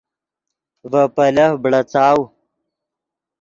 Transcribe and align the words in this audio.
ڤے 0.91 1.01
پیلف 1.15 1.53
بڑاڅاؤ 1.63 2.19